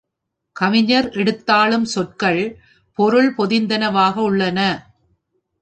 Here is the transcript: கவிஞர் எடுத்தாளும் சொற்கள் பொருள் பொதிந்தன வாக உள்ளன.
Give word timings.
கவிஞர் 0.55 1.09
எடுத்தாளும் 1.11 1.85
சொற்கள் 1.85 2.41
பொருள் 2.99 3.29
பொதிந்தன 3.37 3.91
வாக 3.91 4.21
உள்ளன. 4.21 4.59